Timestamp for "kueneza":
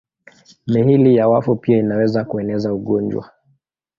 2.23-2.73